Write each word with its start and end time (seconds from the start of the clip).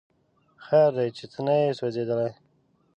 خیر 0.65 0.89
دی 0.97 1.07
چې 1.17 1.25
ته 1.31 1.39
نه 1.47 1.53
یې 1.61 1.71
سوځېدلی 1.79 2.31